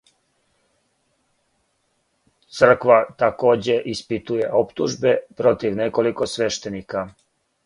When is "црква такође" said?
2.59-3.77